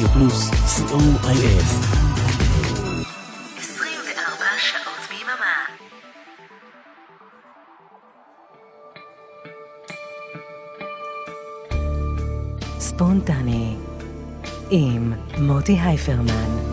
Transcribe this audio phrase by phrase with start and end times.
[0.00, 1.62] רדיו פלוס, co.il.
[3.58, 5.66] 24 שעות ביממה.
[12.78, 13.76] ספונטני
[14.70, 16.69] עם מוטי הייפרמן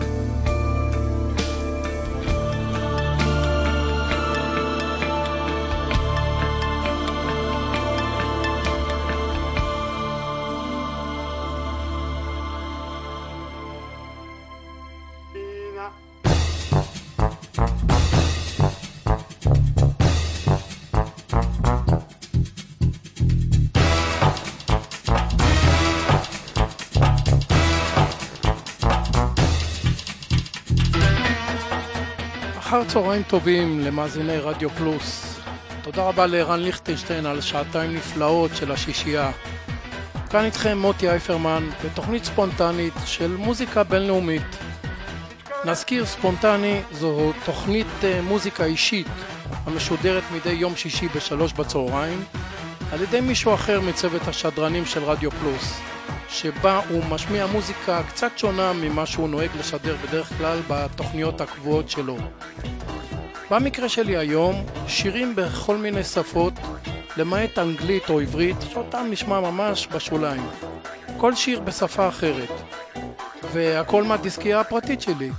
[33.02, 35.40] צהריים טובים למאזיני רדיו פלוס.
[35.82, 39.30] תודה רבה לערן ליכטנשטיין על שעתיים נפלאות של השישייה.
[40.30, 44.56] כאן איתכם מוטי אייפרמן בתוכנית ספונטנית של מוזיקה בינלאומית.
[45.64, 49.06] נזכיר ספונטני זו תוכנית אה, מוזיקה אישית
[49.66, 52.24] המשודרת מדי יום שישי בשלוש בצהריים
[52.92, 55.80] על ידי מישהו אחר מצוות השדרנים של רדיו פלוס.
[56.28, 62.16] שבה הוא משמיע מוזיקה קצת שונה ממה שהוא נוהג לשדר בדרך כלל בתוכניות הקבועות שלו.
[63.50, 66.52] במקרה שלי היום, שירים בכל מיני שפות,
[67.16, 70.46] למעט אנגלית או עברית, שאותם נשמע ממש בשוליים.
[71.16, 72.48] כל שיר בשפה אחרת.
[73.52, 75.30] והכל מהדיסקייה הפרטית שלי.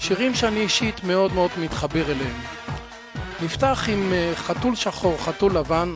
[0.00, 2.40] שירים שאני אישית מאוד מאוד מתחבר אליהם.
[3.42, 5.94] נפתח עם אה, חתול שחור, חתול לבן,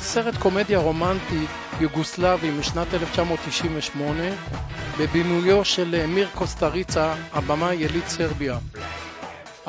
[0.00, 1.48] סרט קומדיה רומנטית
[1.80, 4.22] יוגוסלבי משנת 1998
[4.98, 8.58] בבימויו של אמיר קוסטריצה, הבמאי יליד סרביה.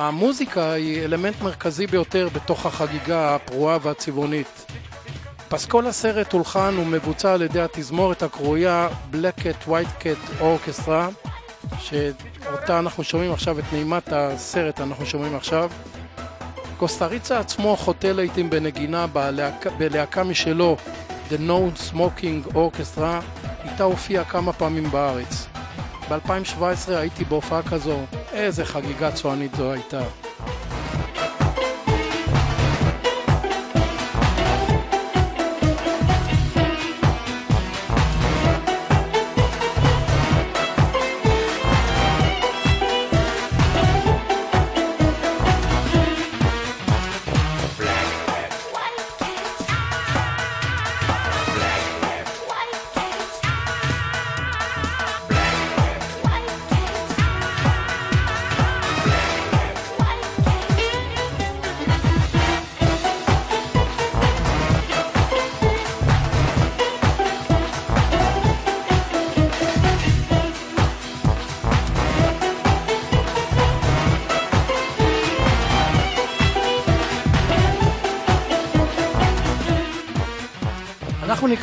[0.07, 4.66] המוזיקה היא אלמנט מרכזי ביותר בתוך החגיגה הפרועה והצבעונית.
[5.49, 11.29] פסקול הסרט הולחן ומבוצע על ידי התזמורת הקרויה Black Cat White Cat Orchestra
[11.79, 15.69] שאותה אנחנו שומעים עכשיו, את נעימת הסרט אנחנו שומעים עכשיו.
[16.78, 20.78] קוסטריצה עצמו חוטא לעיתים בנגינה בלהקה, בלהקה משלו
[21.29, 23.23] The No Smoking Orchestra,
[23.63, 25.50] איתה הופיע כמה פעמים בארץ.
[26.11, 27.99] ב-2017 הייתי בהופעה כזו,
[28.33, 30.01] איזה חגיגה צוענית זו הייתה.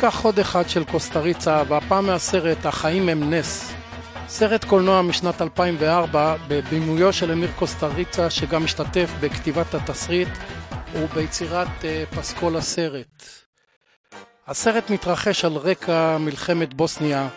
[0.09, 3.73] ניקח חוד אחד של קוסטריצה, והפעם מהסרט "החיים הם נס".
[4.27, 10.29] סרט קולנוע משנת 2004 בבימויו של אמיר קוסטריצה, שגם משתתף בכתיבת התסריט
[10.93, 13.23] וביצירת uh, פסקול הסרט.
[14.47, 17.27] הסרט מתרחש על רקע מלחמת בוסניה.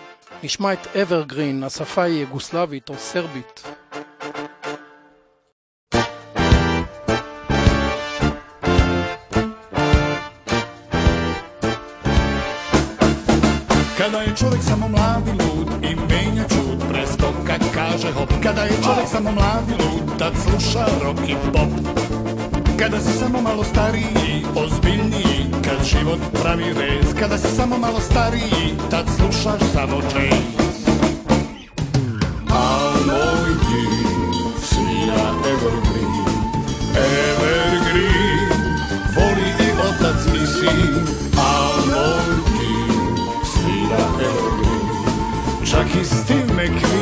[0.42, 3.62] נשמע את אברגרין, השפה היא יוגוסלבית או סרבית.
[14.02, 18.28] Kada je čovjek samo mladi lud i menja čud presto kad kaže hop.
[18.42, 21.68] Kada je čovjek samo mladi lud tad sluša rock i pop.
[22.78, 27.14] Kada si samo malo stariji, ozbiljniji Kad život pravi rez.
[27.20, 30.86] Kada si samo malo stariji, tad slušaš samo jazz
[32.50, 33.82] A moj ti
[34.62, 36.12] svira evergreen.
[36.96, 38.48] Evergreen
[39.16, 41.21] Voli i otac i sin
[45.92, 47.01] He still make me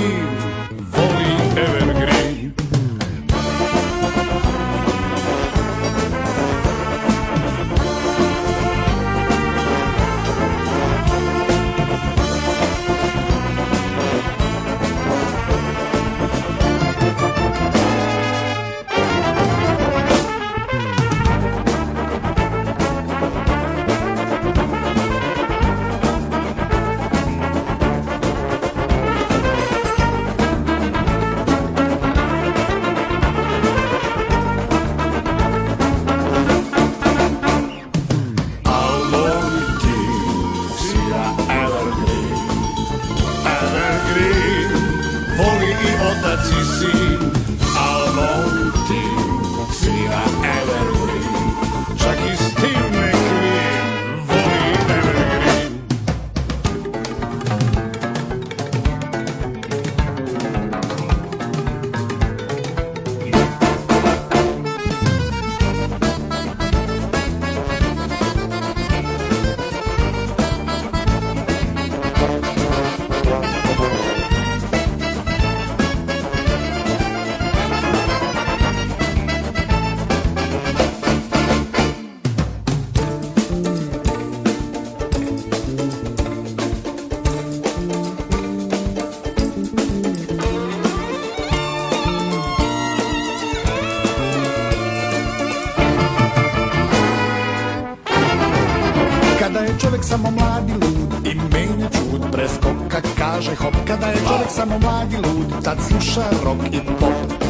[104.54, 107.48] samo mladi lud Tad sluša rock i pop.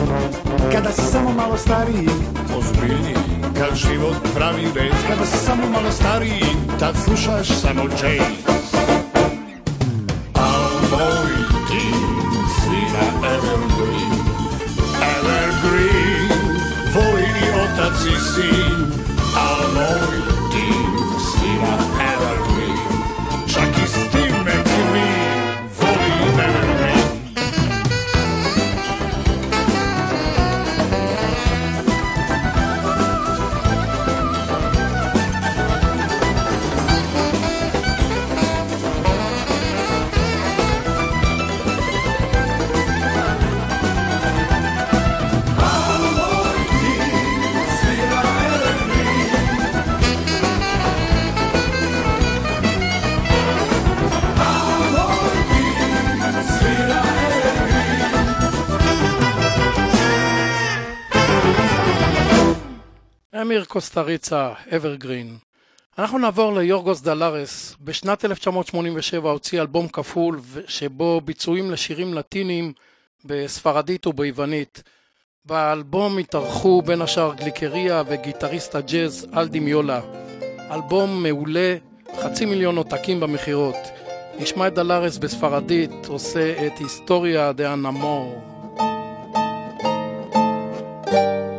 [0.73, 2.09] Kada si samo malo stariji
[2.59, 3.17] Ozbiljniji
[3.59, 6.45] Kad život pravi vez Kada si samo malo stariji
[6.79, 8.75] Tad slušaš samo jazz.
[10.35, 11.33] Al moj
[11.69, 11.87] ti
[12.61, 14.13] svira evergreen
[15.17, 16.29] Evergreen
[16.95, 18.70] Voli i otac i sin
[63.81, 65.37] קוסטריצה, evergreen.
[65.99, 67.77] אנחנו נעבור ליורגוס דלרס.
[67.81, 72.73] בשנת 1987 הוציא אלבום כפול שבו ביצועים לשירים לטינים
[73.25, 74.83] בספרדית וביוונית.
[75.45, 80.01] באלבום התארחו בין השאר גליקריה וגיטריסט הג'אז אל די מיולה.
[80.71, 81.77] אלבום מעולה,
[82.21, 83.77] חצי מיליון עותקים במכירות.
[84.39, 88.51] נשמע את דלרס בספרדית עושה את Historia de un Amor.
[91.13, 91.50] Y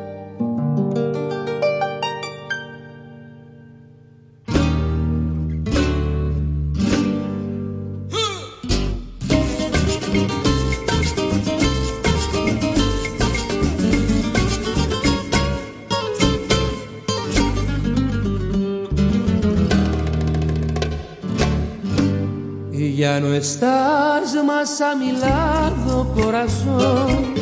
[23.11, 27.33] ya no estás más a mi lado, corazón.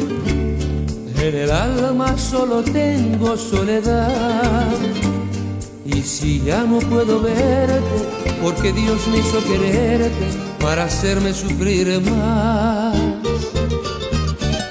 [1.21, 4.65] En el alma solo tengo soledad.
[5.85, 7.97] Y si ya no puedo verte,
[8.41, 10.27] porque Dios me hizo quererte
[10.59, 12.97] para hacerme sufrir más.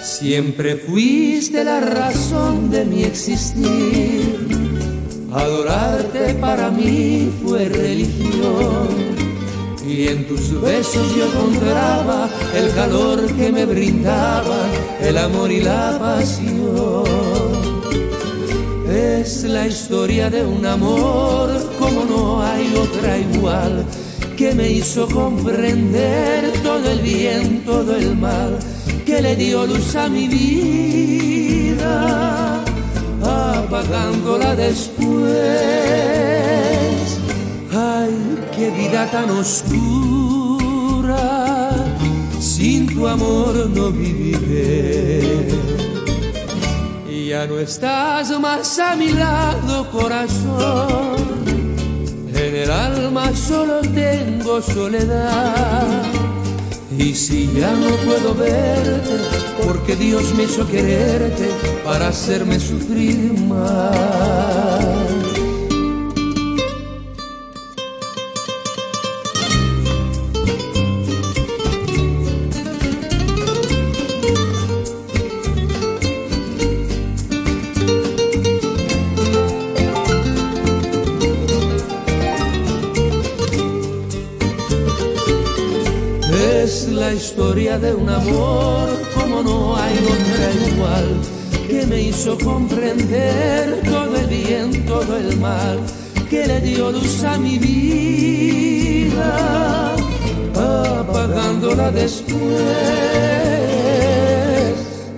[0.02, 4.48] Siempre fuiste la razón de mi existir.
[5.32, 9.07] Adorarte para mí fue religión.
[9.88, 14.66] Y en tus besos yo encontraba el calor que me brindaba,
[15.00, 17.04] el amor y la pasión.
[18.86, 23.86] Es la historia de un amor como no hay otra igual,
[24.36, 28.58] que me hizo comprender todo el bien, todo el mal,
[29.06, 31.82] que le dio luz a mi vida,
[33.22, 36.37] apagándola después.
[38.58, 39.70] Qué vida tan oscura,
[42.40, 45.46] sin tu amor no viviré.
[47.28, 51.16] Ya no estás más a mi lado, corazón.
[52.34, 55.86] En el alma solo tengo soledad.
[56.98, 59.18] Y si ya no puedo verte,
[59.64, 61.48] porque Dios me hizo quererte
[61.84, 64.77] para hacerme sufrir más.
[87.38, 91.20] Historia de un amor como no hay otra igual,
[91.68, 95.78] que me hizo comprender todo el bien, todo el mal,
[96.28, 98.74] que le dio luz a mi vida,
[100.98, 102.40] apagándola después.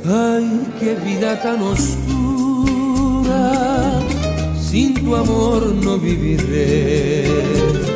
[0.04, 3.32] Ay, qué vida tan oscura,
[4.60, 7.89] sin tu amor no viviré.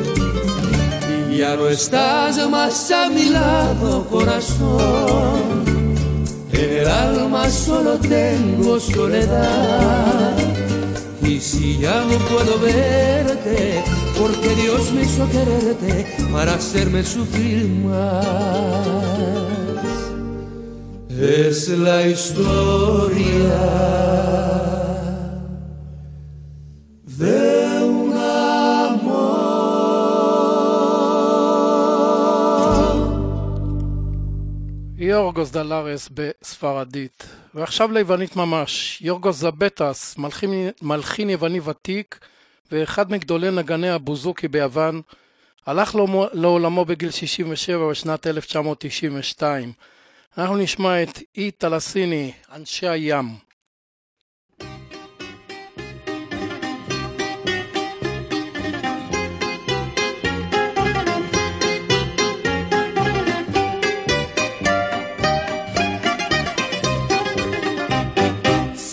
[1.36, 5.64] Ya no estás más a mi lado, corazón.
[6.52, 10.36] En el alma solo tengo soledad.
[11.22, 13.82] Y si ya no puedo verte,
[14.16, 18.24] porque Dios me hizo quererte para hacerme sufrir más.
[21.10, 23.54] Es la historia
[35.14, 37.26] יורגוס דלרס בספרדית.
[37.54, 42.18] ועכשיו ליוונית ממש, יורגוס זבטס, מלחין, מלחין יווני ותיק,
[42.72, 45.02] ואחד מגדולי נגני הבוזוקי ביוון,
[45.66, 45.94] הלך
[46.32, 49.72] לעולמו בגיל 67 בשנת 1992.
[50.38, 53.43] אנחנו נשמע את אי טלסיני, אנשי הים.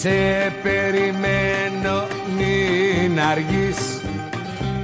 [0.01, 4.01] Σε περιμένω μην αργείς.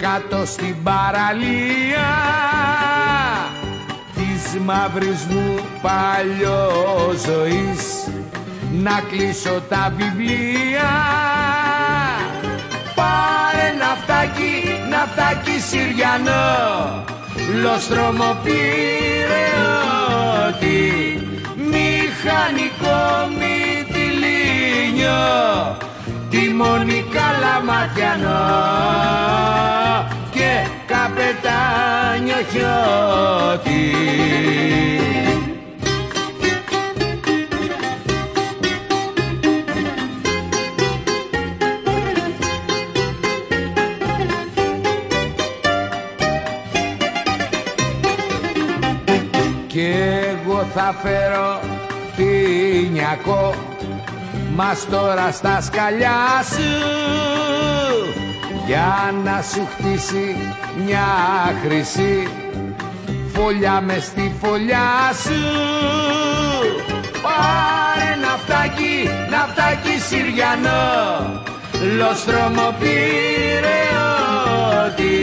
[0.02, 2.10] Κάτω στην παραλία
[4.16, 6.72] της μαύρης μου παλιό
[8.72, 10.90] να κλείσω τα βιβλία.
[12.96, 17.06] Πάρε ναυτάκι, ναυτάκι Συριανό.
[17.62, 18.38] Λοστρόμο
[20.48, 20.88] ότι
[21.56, 23.28] Μηχανικό
[26.30, 28.30] τη Τιμόνι καλαματιανό
[30.32, 33.92] Και καπετάνιο χιώτη.
[49.68, 49.94] Κι
[50.30, 51.60] εγώ θα φέρω
[52.16, 53.67] πινιακό
[54.58, 56.72] μας τώρα στα σκαλιά σου.
[58.66, 60.36] Για να σου χτίσει
[60.86, 61.08] μια
[61.64, 62.28] χρυσή
[63.34, 65.42] φωλιά μες στη φωλιά σου.
[67.22, 70.86] Πάρε ναυτάκι, ναυτάκι Συριανό.
[71.98, 72.68] Λοστρόμο
[74.86, 75.16] ότι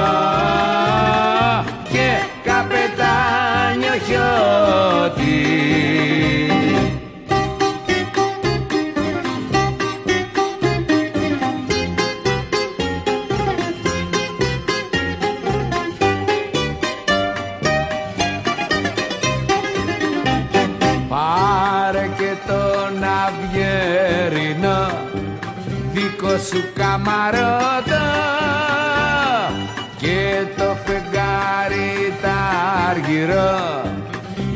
[1.93, 2.09] και
[2.45, 5.41] καπετάνιο χιώτη.
[21.09, 24.83] Πάρε και τον αυγερινό
[25.93, 27.62] δικό σου καμαρότο
[30.85, 32.39] φεγγάρι τα
[32.91, 33.83] αργυρό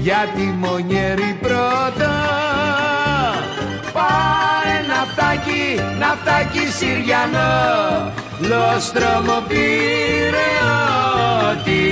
[0.01, 2.15] για τη μονιέρη πρώτα.
[3.93, 5.65] Πάρε ναυτάκι,
[5.99, 9.43] ναυτάκι Συριανό Λοστρόμο
[11.51, 11.85] ότι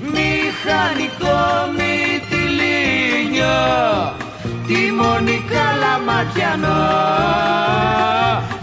[0.00, 1.40] Μηχανικό
[1.76, 3.58] μυτιλίνιο
[4.66, 6.84] Τιμόνι καλαματιανό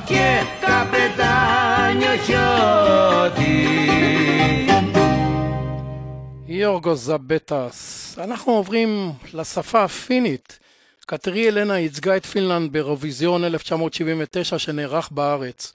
[0.06, 0.28] Και
[0.62, 3.60] καπετάνιο χιώτη
[6.62, 8.16] יורגו זבטס.
[8.18, 10.60] אנחנו עוברים לשפה הפינית.
[11.06, 15.74] קטרי אלנה ייצגה את פינלנד באירוויזיון 1979 שנערך בארץ.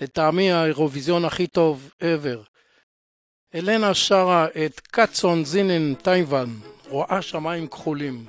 [0.00, 2.58] לטעמי האירוויזיון הכי טוב ever.
[3.54, 8.24] אלנה שרה את קאצון זינן טייוון, רואה שמיים כחולים.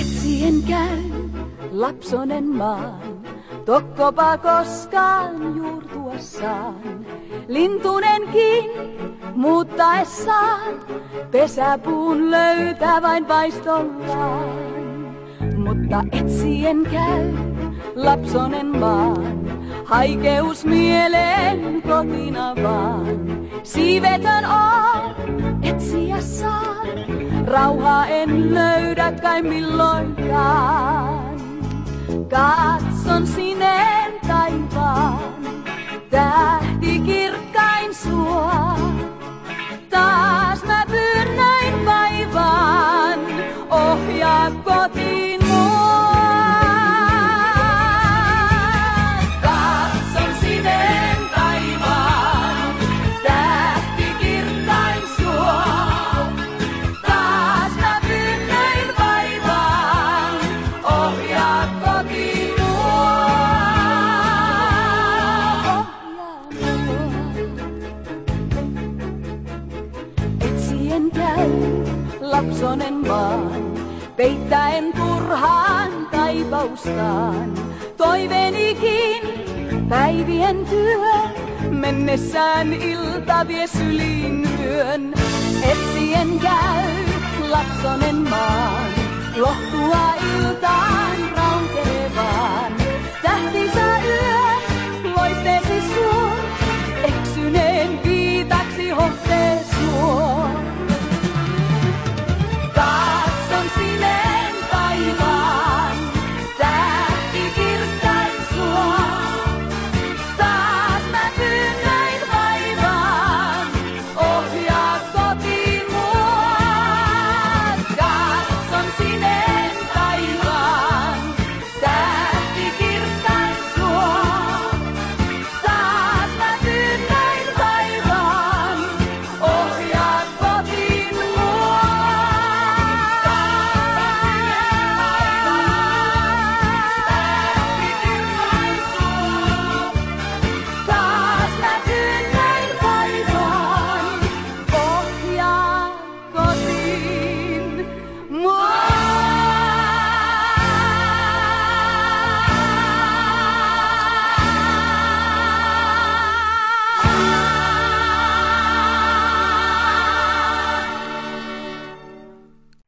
[0.00, 1.00] Etsien käy
[1.82, 3.24] lapsonen maan,
[3.64, 7.06] tokkopa koskaan juurtuessaan.
[7.48, 8.70] Lintunenkin
[9.34, 10.74] muuttaessaan
[11.30, 14.64] pesäpuun löytää vain paistollaan.
[15.56, 17.32] Mutta etsien käy
[17.94, 19.50] lapsonen maan,
[19.84, 23.48] haikeus mieleen kotina vaan.
[23.62, 25.14] Siivetön on,
[25.62, 26.88] etsiä saan,
[27.46, 31.33] rauhaa en löydä kai milloinkaan.
[32.22, 35.64] Katson sineen taivaan,
[36.10, 38.78] tähti kirkkain sua.
[39.90, 41.36] Taas mä pyyn
[41.86, 43.20] vaivaan,
[43.70, 45.13] ohjaa kotiin
[76.74, 77.54] taivaustaan.
[77.96, 79.22] Toiveenikin
[79.88, 81.06] päivien työ,
[81.70, 85.14] mennessään ilta vie syliin yön.
[85.62, 86.90] Etsien käy
[87.50, 88.90] lapsonen maan,
[89.36, 92.72] lohtua iltaan rauntelevaan.
[93.22, 93.93] Tähtisä yö,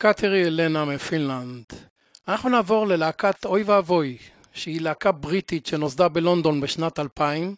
[0.09, 1.65] קטרי אלנה מפינלנד.
[2.29, 4.17] אנחנו נעבור ללהקת אוי ואבוי,
[4.53, 7.55] שהיא להקה בריטית שנוסדה בלונדון בשנת 2000.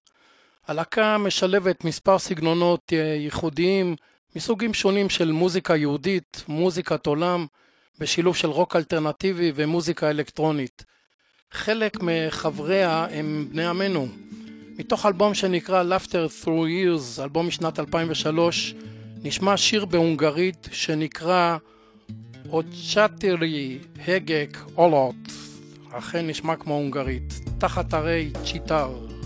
[0.68, 3.96] הלהקה משלבת מספר סגנונות אה, ייחודיים
[4.36, 7.46] מסוגים שונים של מוזיקה יהודית, מוזיקת עולם,
[7.98, 10.84] בשילוב של רוק אלטרנטיבי ומוזיקה אלקטרונית.
[11.52, 14.08] חלק מחבריה הם בני עמנו.
[14.78, 18.74] מתוך אלבום שנקרא Laughter Through Years, אלבום משנת 2003,
[19.22, 21.56] נשמע שיר בהונגרית שנקרא
[22.50, 25.14] אוצ'טרי הגק אולות,
[25.90, 29.17] אכן נשמע כמו הונגרית, תחת הרי צ'יטר.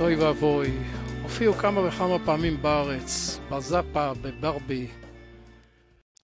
[0.00, 0.70] אוי ואבוי,
[1.22, 4.86] הופיעו כמה וכמה פעמים בארץ, בזאפה, בברבי.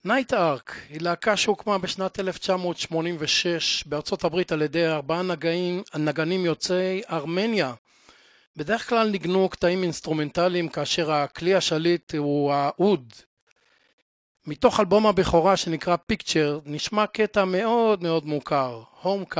[0.05, 7.03] Night Ark היא להקה שהוקמה בשנת 1986 בארצות הברית על ידי ארבעה נגנים, נגנים יוצאי
[7.11, 7.75] ארמניה.
[8.57, 13.13] בדרך כלל ניגנו קטעים אינסטרומנטליים כאשר הכלי השליט הוא האוד.
[14.47, 19.35] מתוך אלבום הבכורה שנקרא Picture נשמע קטע מאוד מאוד מוכר, Home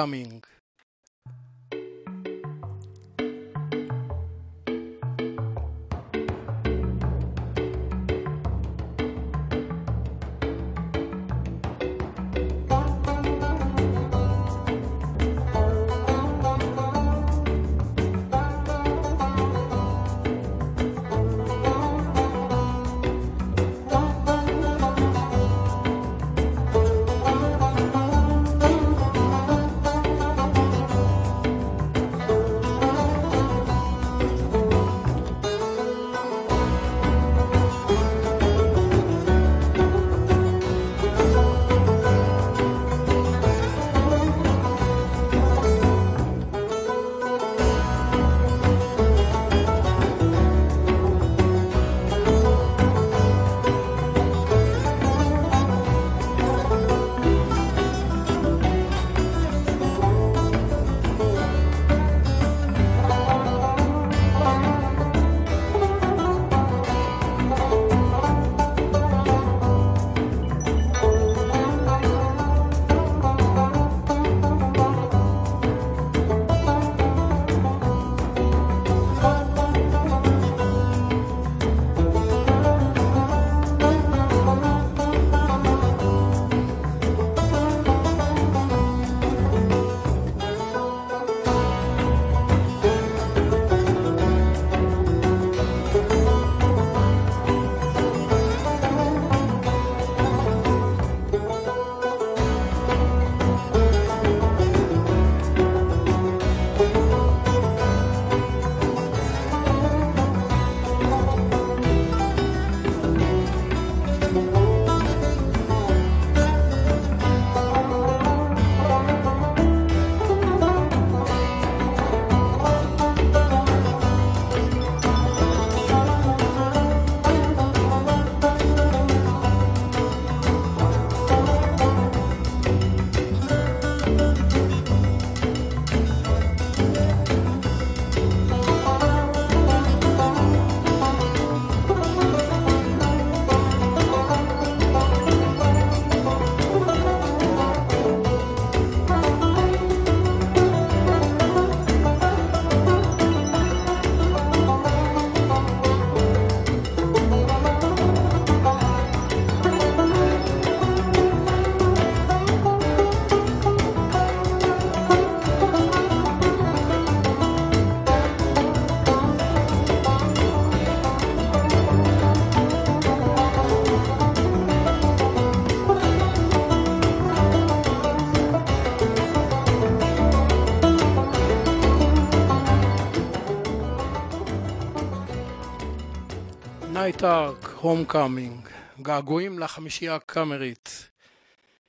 [187.03, 187.05] Coming.
[187.05, 188.69] Night Ark, Home Coming,
[189.03, 191.09] געגועים לחמישייה הקאמרית.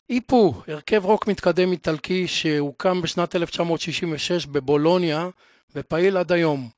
[0.09, 5.29] I Pooh, הרכב רוק מתקדם איטלקי שהוקם בשנת 1966 בבולוניה
[5.75, 6.69] ופעיל עד היום.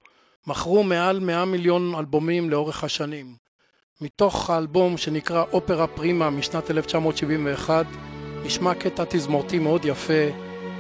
[0.48, 3.36] מכרו מעל 100 מיליון אלבומים לאורך השנים.
[4.02, 7.86] מתוך האלבום שנקרא Opera prima משנת 1971
[8.46, 10.24] נשמע קטע תזמורתי מאוד יפה,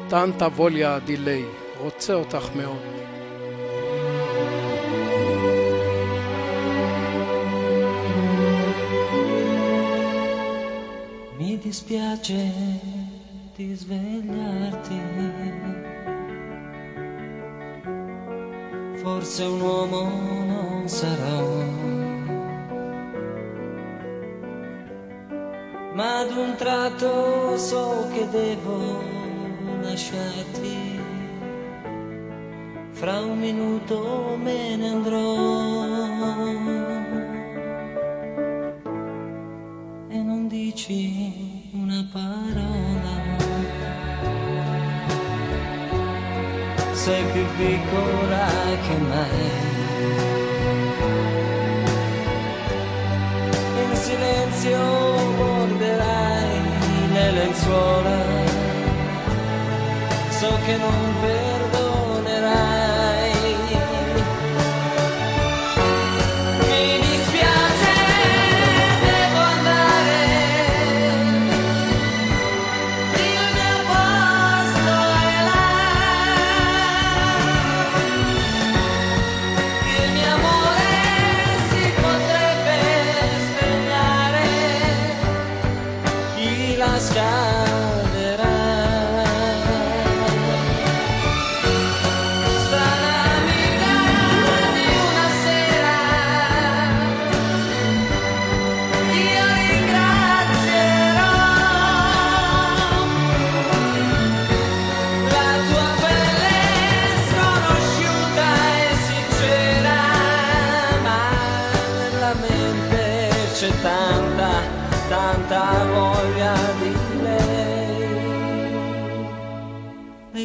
[0.09, 1.45] Tanta voglia di lei,
[1.79, 3.04] רוצה אותך מאוד.
[11.65, 12.51] Dispiace
[13.55, 15.01] di svegliarti.
[19.01, 20.01] Forse un uomo
[20.45, 21.63] non sarò.
[25.93, 29.01] Ma ad un tratto so che devo
[29.81, 30.99] lasciarti.
[32.91, 35.73] Fra un minuto me ne andrò.
[40.09, 41.44] e non dici
[41.75, 43.15] una parola.
[46.93, 48.47] Sei più piccola
[48.85, 49.49] che mai.
[53.83, 54.79] In silenzio
[55.37, 56.59] borderai
[57.13, 58.19] le lenzuola.
[60.29, 61.44] So che non perdonerai.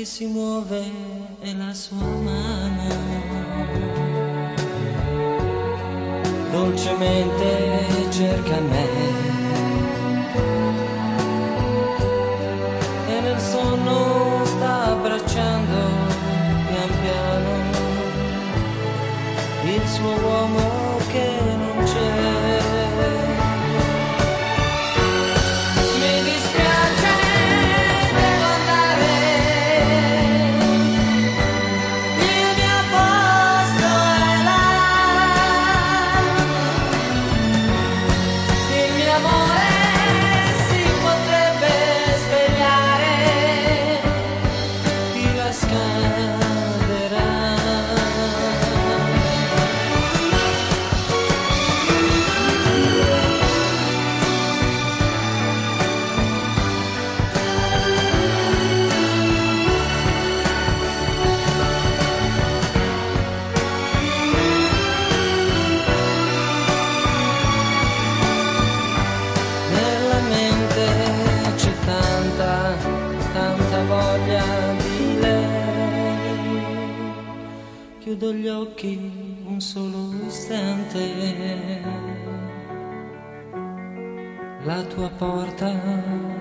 [0.00, 0.82] Lei si muove
[1.42, 2.88] e la sua mano
[6.50, 8.88] dolcemente cerca me.
[13.08, 15.78] E nel sonno sta abbracciando
[16.66, 17.52] pian piano
[19.64, 20.49] il suo uomo
[78.20, 81.80] Chiudo gli occhi un solo istante.
[84.64, 85.72] La tua porta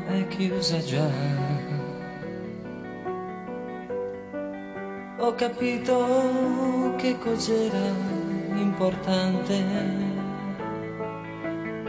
[0.05, 1.09] è chiusa già.
[5.19, 7.93] Ho capito che cos'era
[8.55, 9.63] importante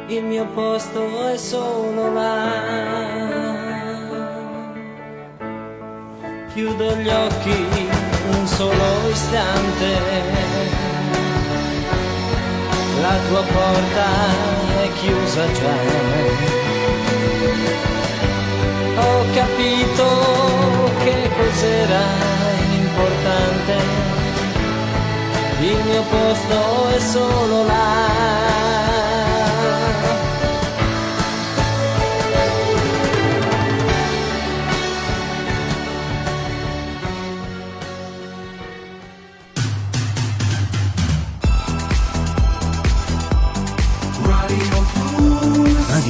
[0.06, 3.08] il mio posto è solo là.
[6.52, 7.89] Chiudo gli occhi
[8.40, 9.90] un solo istante,
[13.02, 14.06] la tua porta
[14.82, 15.76] è chiusa già.
[18.96, 20.06] Ho capito
[21.04, 22.04] che cos'era
[22.82, 23.74] importante,
[25.60, 28.89] il mio posto è solo là.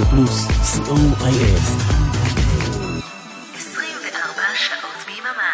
[0.01, 1.61] רדיו פלוס, co.il.
[3.57, 5.53] 24 שעות ביממה.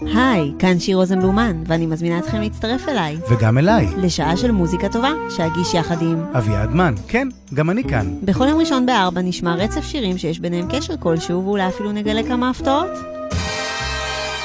[0.00, 3.16] היי, כאן שיר רוזנבלומן, ואני מזמינה אתכם להצטרף אליי.
[3.30, 3.86] וגם אליי.
[3.96, 6.24] לשעה של מוזיקה טובה, שאגיש יחד עם...
[6.32, 8.14] אביעד מן, כן, גם אני כאן.
[8.22, 12.50] בכל יום ראשון בארבע נשמע רצף שירים שיש ביניהם קשר כלשהו, ואולי אפילו נגלה כמה
[12.50, 13.13] הפתעות.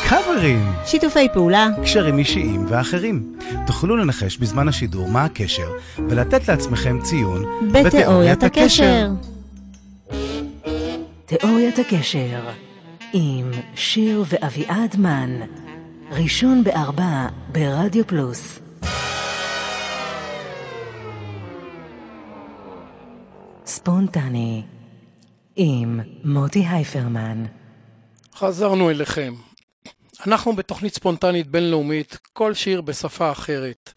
[0.10, 0.72] קאברים!
[0.86, 1.68] שיתופי פעולה.
[1.84, 3.36] קשרים אישיים ואחרים.
[3.68, 5.72] תוכלו לנחש בזמן השידור מה הקשר,
[6.10, 9.10] ולתת לעצמכם ציון בתיאוריית הקשר.
[11.26, 12.50] תיאוריית הקשר
[13.14, 15.40] עם שיר ואביעד מן,
[16.12, 18.60] ראשון בארבע ברדיו פלוס.
[23.66, 24.64] ספונטני
[25.56, 27.44] עם מוטי הייפרמן.
[28.36, 29.34] חזרנו אליכם.
[30.28, 33.94] אנחנו בתוכנית ספונטנית בינלאומית, כל שיר בשפה אחרת.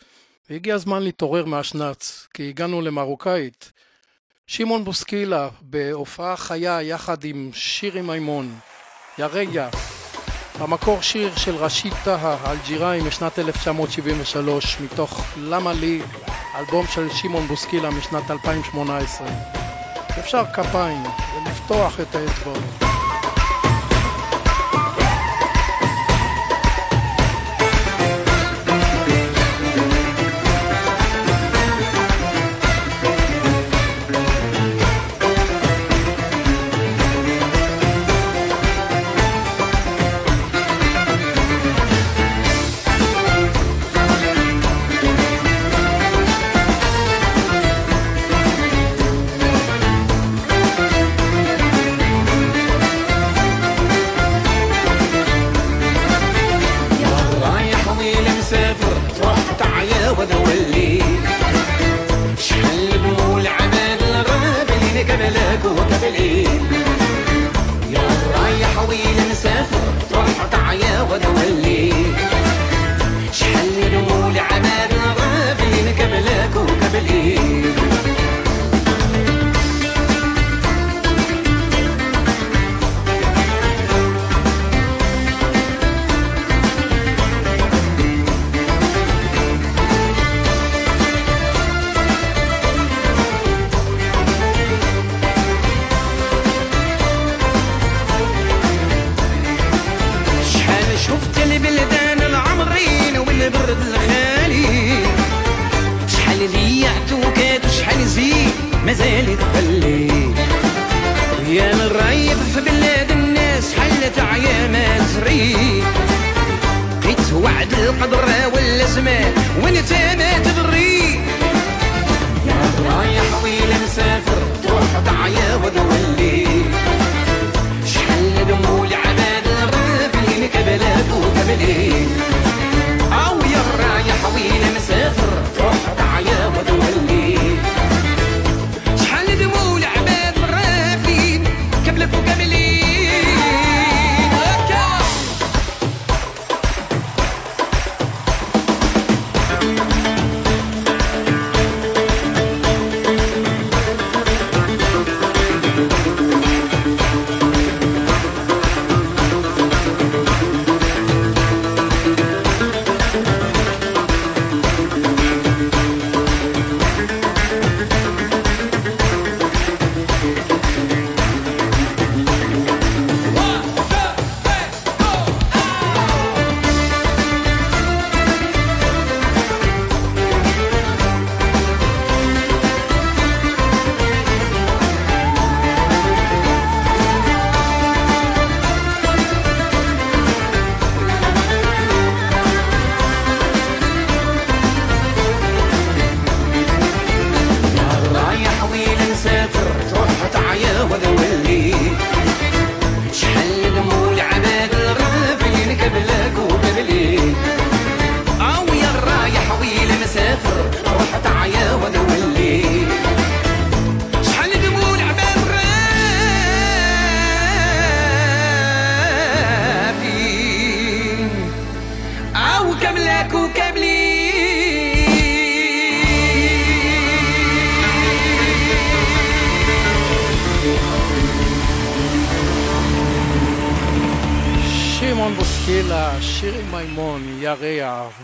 [0.51, 3.73] והגיע הזמן להתעורר מהשנץ, כי הגענו למרוקאית.
[4.47, 8.59] שמעון בוסקילה בהופעה חיה יחד עם שירי מימון,
[9.19, 9.69] יריה,
[10.61, 16.03] במקור שיר של ראשית טהא, אלג'יראי משנת 1973, מתוך למה לי,
[16.59, 19.27] אלבום של שמעון בוסקילה משנת 2018.
[20.19, 21.03] אפשר כפיים
[21.37, 22.82] ולפתוח את האצבעות.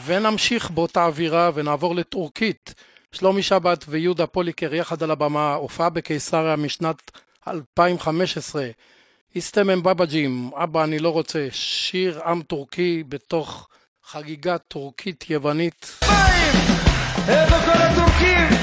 [0.06, 2.74] נמשיך באותה אווירה ונעבור לטורקית.
[3.12, 7.10] שלומי שבת ויהודה פוליקר יחד על הבמה, הופעה בקיסריה משנת
[7.48, 8.68] 2015.
[9.34, 13.68] איסטמן בבג'ים, אבא אני לא רוצה, שיר עם טורקי בתוך
[14.04, 16.00] חגיגה טורקית יוונית.
[17.28, 18.57] איפה כל הטורקים?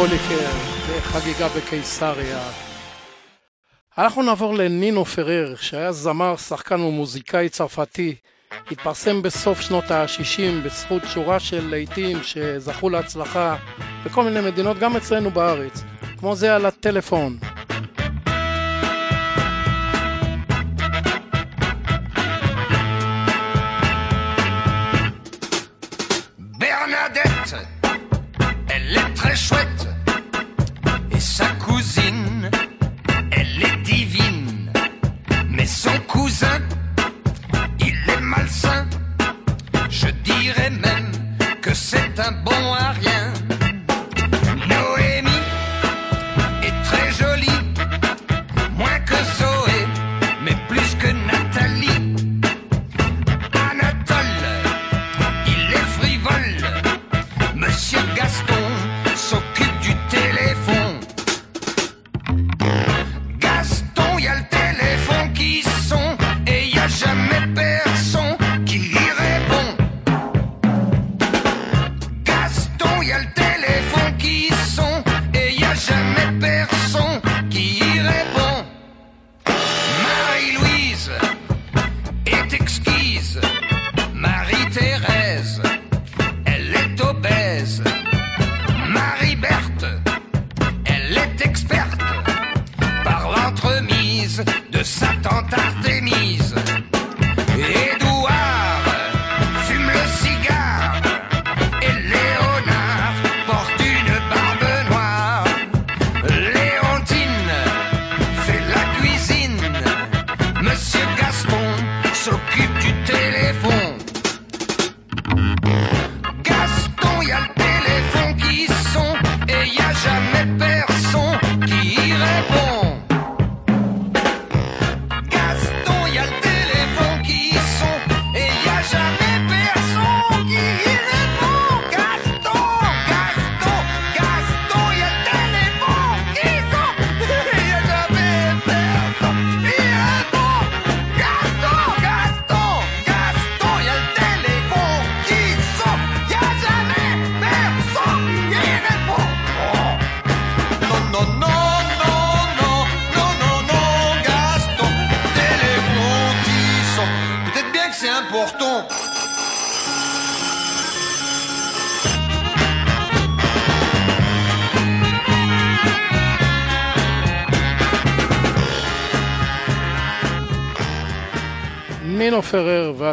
[0.00, 0.50] פוליקר,
[0.88, 2.50] בחגיגה בקיסריה.
[3.98, 8.14] אנחנו נעבור לנינו פרר, שהיה זמר, שחקן ומוזיקאי צרפתי.
[8.70, 13.56] התפרסם בסוף שנות ה-60 בזכות שורה של להיטים שזכו להצלחה
[14.04, 15.82] בכל מיני מדינות, גם אצלנו בארץ,
[16.18, 17.38] כמו זה על הטלפון.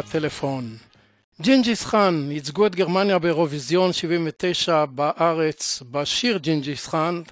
[0.02, 0.76] טלפון
[1.40, 7.22] ג'ינג'יס חאן ייצגו את גרמניה באירוויזיון 79 בארץ בשיר ג'ינג'יס חאן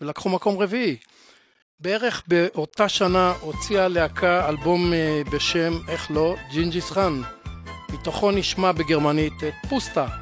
[0.00, 0.96] ולקחו מקום רביעי.
[1.80, 7.22] בערך באותה שנה הוציאה להקה אלבום אה, בשם, איך לא, ג'ינג'יס חאן.
[7.92, 10.21] מתוכו נשמע בגרמנית את פוסטה.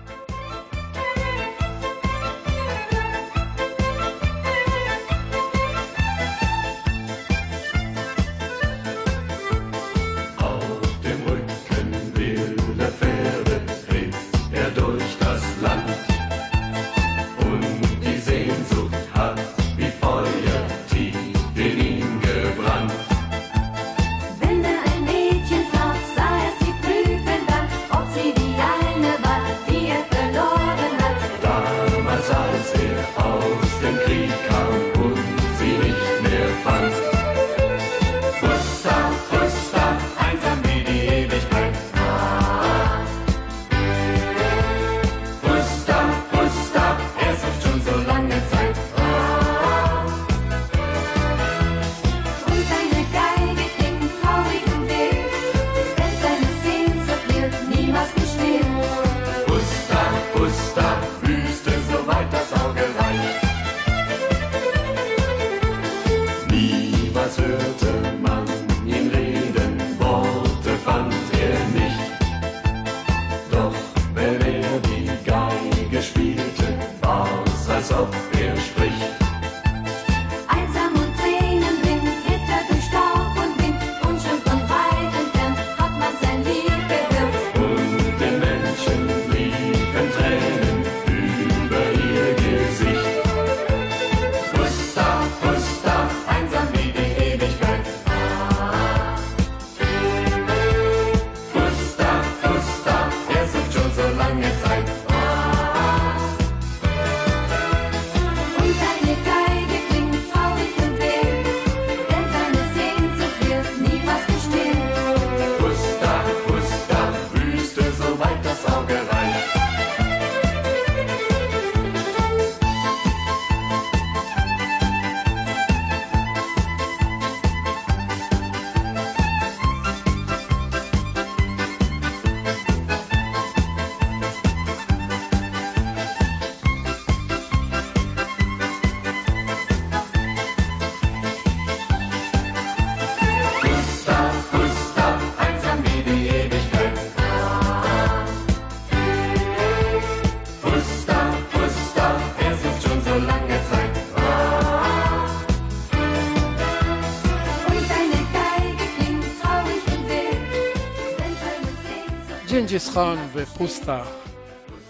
[162.71, 164.05] ג'ינג'יס חאן ופוסטה.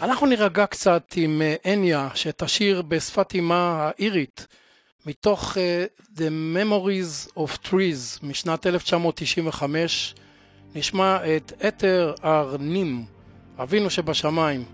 [0.03, 4.47] אנחנו נירגע קצת עם אה, אניה, שתשיר בשפת אימה האירית,
[5.07, 10.15] מתוך אה, The Memories of Trees משנת 1995.
[10.75, 13.05] נשמע את Athair ar Neamh,
[13.59, 14.65] אבינו שבשמיים.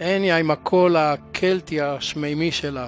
[0.00, 2.86] אניה עם הקול הקלטי השמימי שלה.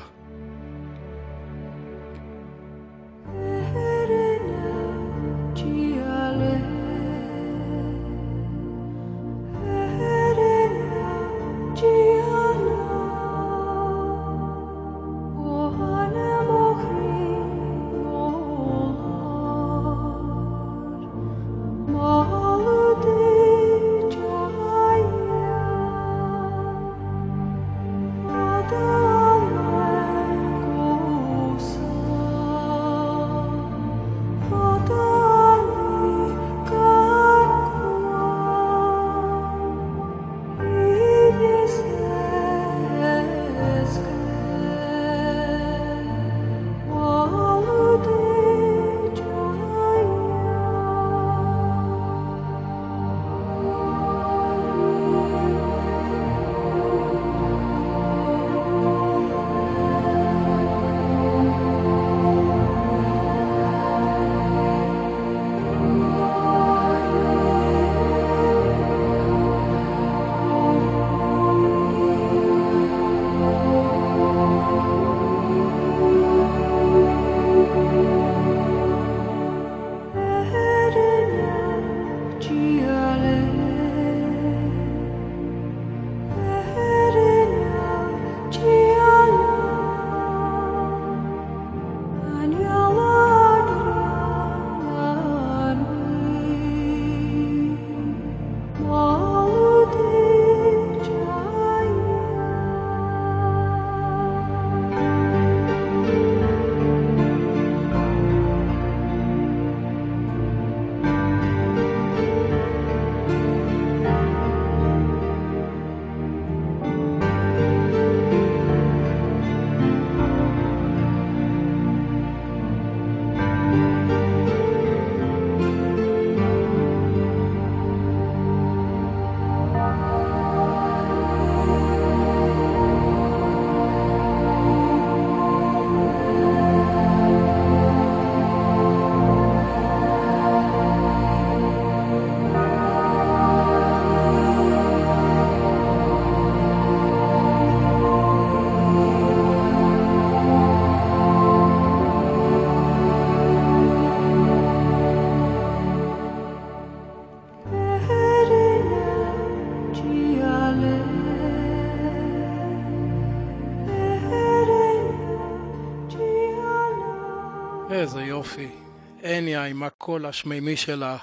[169.57, 171.17] הניה עם הקול השמימי שלה.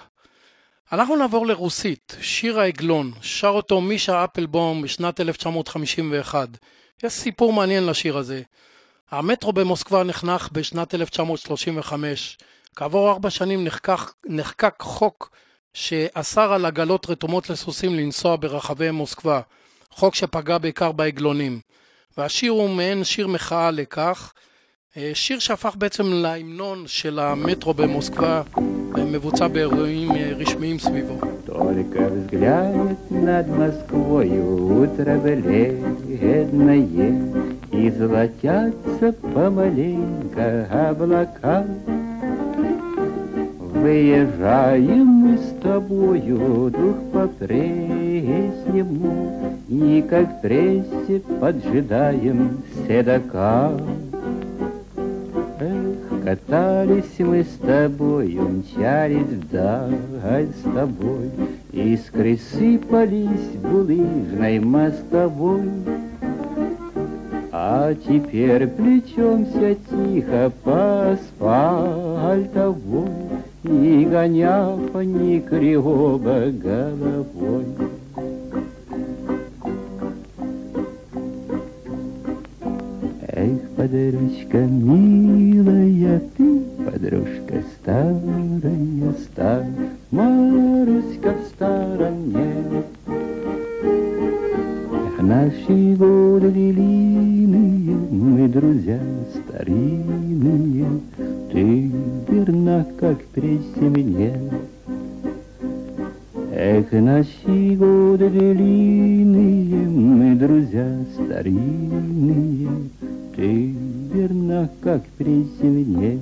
[0.92, 6.50] אנחנו נעבור לרוסית, שיר העגלון, שר אותו מישה אפלבום משנת 1951.
[7.04, 8.42] יש סיפור מעניין לשיר הזה.
[9.12, 12.38] המטרו במוסקבה נחנך בשנת 1935.
[12.76, 15.30] כעבור ארבע שנים נחקק, נחקק חוק
[15.74, 19.42] שאסר על עגלות רתומות לסוסים לנסוע ברחבי מוסקבה.
[19.90, 21.60] חוק שפגע בעיקר בעגלונים.
[22.18, 24.34] והשיר הוא מעין שיר מחאה לכך.
[24.97, 28.43] אה, שיר שהפך בעצם להמנון של המטרו במוסקבה,
[29.13, 31.19] מבוצע באירועים אה, רשמיים סביבו.
[31.47, 36.83] Только взгляд над Москвою утро бледное
[37.73, 41.65] И золотятся помаленько облака
[43.61, 47.55] Выезжаем мы с тобою, дух по-прежнему
[49.69, 53.71] И как в прессе поджидаем седока
[56.24, 61.30] Катались мы с тобою, мчались вдаль с тобой,
[61.72, 65.70] Искры сыпались булыжной мостовой.
[67.52, 73.10] А теперь плечемся тихо по асфальтовой,
[73.64, 77.66] Не гоня ни кривого головой.
[83.44, 92.54] Эх, подружка милая ты, подружка старая, старая, Маруська в стороне.
[94.94, 99.00] Эх, наши годы длинные, мы друзья
[99.34, 100.86] старинные,
[101.52, 101.92] Ты
[102.30, 104.34] верна, как прежде мне.
[106.54, 112.70] Эх, наши годы длинные, мы друзья старинные,
[113.42, 113.74] Ты
[114.14, 116.20] верна, как при земле.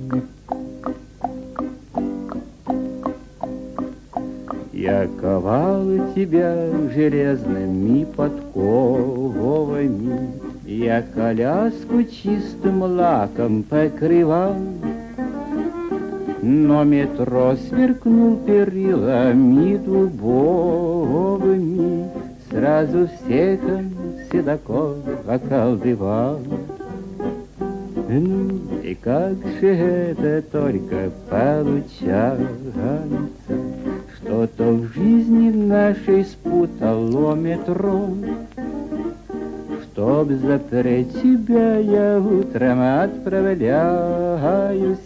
[4.72, 9.20] Я ковал тебя железными подковами,
[10.64, 14.56] Я коляску чистым лаком покрывал,
[16.40, 21.40] но метро сверкнул перилами дубовыми,
[22.50, 23.90] Сразу всех он
[24.32, 24.96] седаков
[25.28, 26.40] околдывал.
[28.12, 33.04] Ну, и как же это только получается,
[34.16, 38.08] Что-то в жизни нашей спутало метро,
[39.84, 44.98] Чтоб запреть тебя, я утром отправляюсь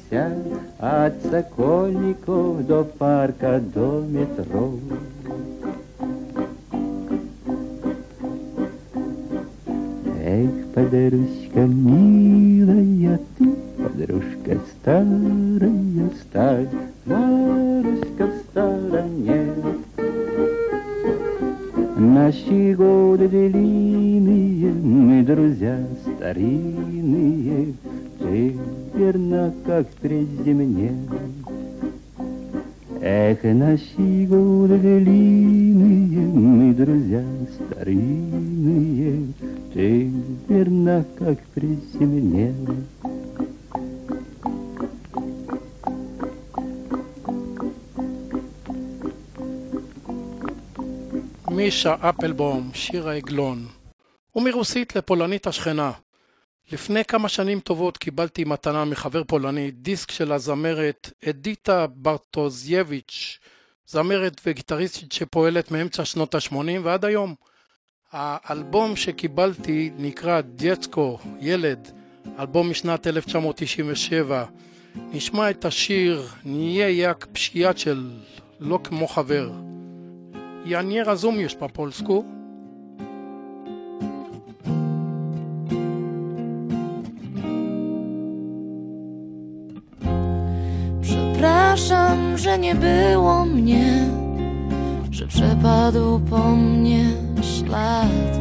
[0.78, 4.78] От Сокольников до парка, до метро.
[10.36, 13.44] Эх, подружка милая ты,
[13.78, 16.68] подружка старая сталь,
[17.06, 19.54] Маруська в стороне.
[21.96, 27.74] Наши годы длинные, мы друзья старинные,
[28.18, 28.56] Ты
[28.96, 30.90] верна, как при земле.
[33.03, 37.23] Эх, наши годы длинные, мы друзья
[37.55, 39.33] старинные,
[39.73, 40.11] Ты
[40.47, 42.53] верна, как при земле.
[51.51, 53.67] מישה אפלבום, שיר העגלון.
[54.35, 55.91] ומרוסית לפולנית השכנה.
[56.72, 63.38] לפני כמה שנים טובות קיבלתי מתנה מחבר פולני דיסק של הזמרת אדיטה ברטוזייביץ',
[63.86, 67.34] זמרת וגיטריסטית שפועלת מאמצע שנות ה-80 ועד היום.
[68.12, 71.90] האלבום שקיבלתי נקרא דיאצקו, ילד,
[72.38, 74.44] אלבום משנת 1997.
[74.96, 78.10] נשמע את השיר נהיה יק פשיאצ'ל,
[78.60, 79.50] לא כמו חבר.
[80.66, 81.68] Ja nie rozumiesz po
[92.44, 94.08] że nie było mnie,
[95.10, 97.04] że przepadł po mnie
[97.42, 98.32] ślad.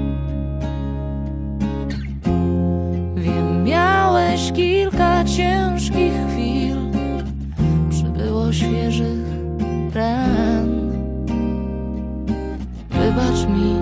[3.16, 6.78] Wiem, miałeś kilka ciężkich chwil,
[7.90, 9.28] przybyło świeżych
[9.94, 10.92] ran.
[12.90, 13.76] Wybacz mi,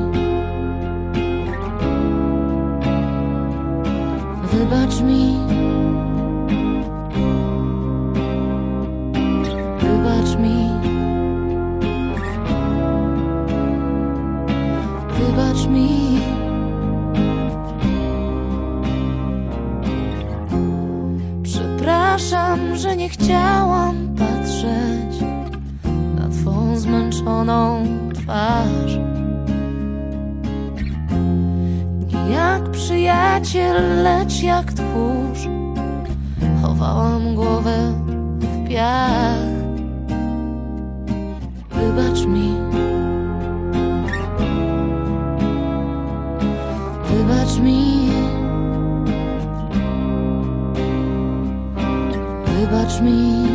[4.51, 5.50] wybacz mi,
[23.01, 25.21] nie chciałam patrzeć
[26.15, 27.83] na twą zmęczoną
[28.13, 28.97] twarz.
[32.07, 35.47] Nie jak przyjaciel, lecz jak tchórz,
[36.61, 37.93] chowałam głowę
[38.39, 39.51] w piach.
[41.71, 42.53] Wybacz mi,
[47.09, 48.00] wybacz mi,
[53.01, 53.50] me.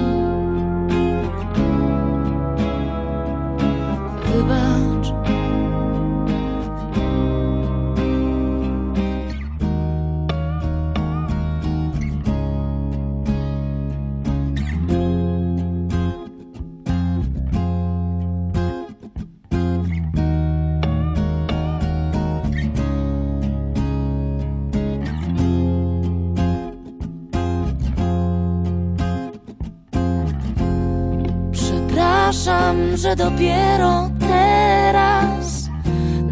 [33.06, 35.70] Że dopiero teraz,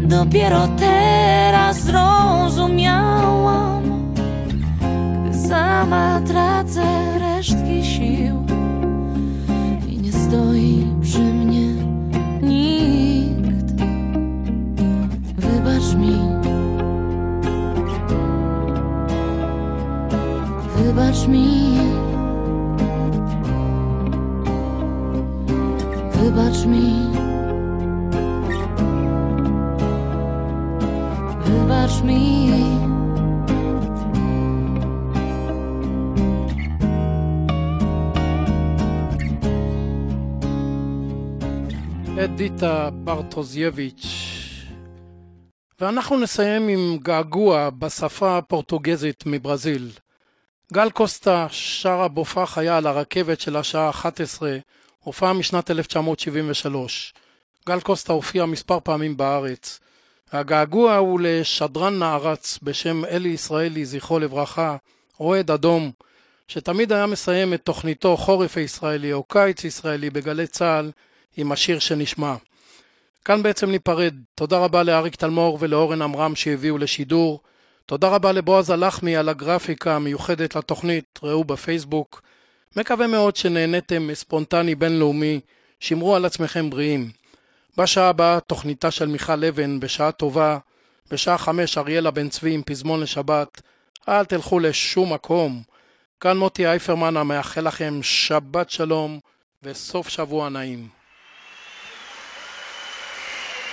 [0.01, 3.83] dopiero teraz zrozumiałam,
[5.25, 6.94] gdy sama tracę
[43.35, 44.05] אדיטה ברטוזייביץ'.
[45.79, 49.89] ואנחנו נסיים עם געגוע בשפה הפורטוגזית מברזיל.
[50.73, 54.57] גל קוסטה שר הבופח היה על הרכבת של השעה 11,
[54.99, 57.13] הופעה משנת 1973.
[57.67, 59.79] גל קוסטה הופיע מספר פעמים בארץ.
[60.31, 64.77] הגעגוע הוא לשדרן נערץ בשם אלי ישראלי, זכרו לברכה,
[65.19, 65.91] אוהד אדום,
[66.47, 70.91] שתמיד היה מסיים את תוכניתו חורף הישראלי או קיץ ישראלי בגלי צה"ל
[71.37, 72.35] עם השיר שנשמע.
[73.25, 74.15] כאן בעצם ניפרד.
[74.35, 77.39] תודה רבה לאריק תלמור ולאורן עמרם שהביאו לשידור.
[77.85, 82.21] תודה רבה לבועז הלחמי על הגרפיקה המיוחדת לתוכנית, ראו בפייסבוק.
[82.75, 85.39] מקווה מאוד שנהניתם מספונטני בינלאומי,
[85.79, 87.11] שמרו על עצמכם בריאים.
[87.77, 90.57] בשעה הבאה תוכניתה של מיכל אבן, בשעה טובה,
[91.11, 93.61] בשעה חמש אריאלה בן צבי עם פזמון לשבת.
[94.09, 95.63] אל תלכו לשום מקום.
[96.19, 99.19] כאן מוטי אייפרמן המאחל לכם שבת שלום
[99.63, 101.04] וסוף שבוע נעים.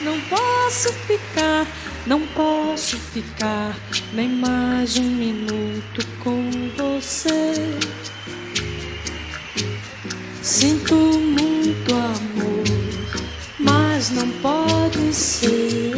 [0.01, 1.67] Não posso ficar,
[2.07, 3.77] não posso ficar
[4.13, 7.55] nem mais um minuto com você.
[10.43, 12.65] Sinto muito amor,
[13.61, 15.93] mas não pode ser.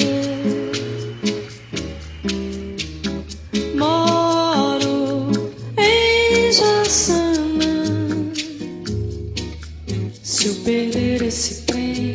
[3.75, 5.31] Moro
[5.79, 8.33] em Jaçanã.
[10.23, 12.14] Se eu perder esse que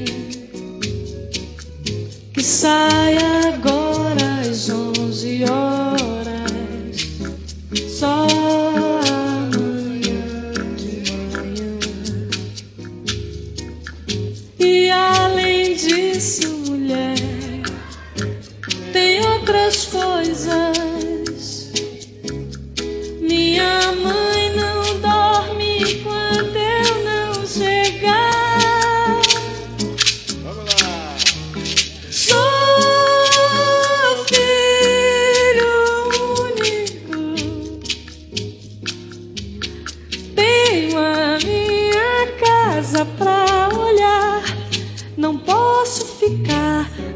[2.60, 3.16] sai
[3.47, 7.07] agora às onze horas.
[7.88, 8.28] Só
[9.07, 11.80] amanhã de manhã.
[14.60, 17.16] E além disso, mulher,
[18.91, 20.89] tem outras coisas.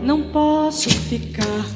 [0.03, 1.72] Não posso ficar.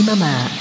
[0.00, 0.51] 妈妈